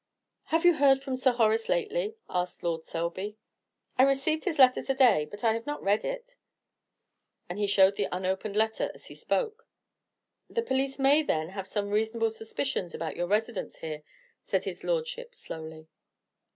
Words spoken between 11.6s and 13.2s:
some reasonable suspicions about